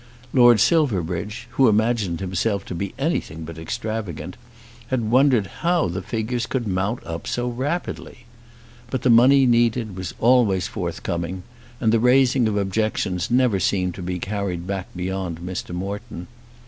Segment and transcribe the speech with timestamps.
[0.33, 4.35] Lord Silverbridge, who imagined himself to be anything but extravagant,
[4.87, 8.25] had wondered how the figures could mount up so rapidly.
[8.89, 11.43] But the money needed was always forthcoming,
[11.79, 15.69] and the raising of objections never seemed to be carried back beyond Mr.
[15.71, 16.25] Morton.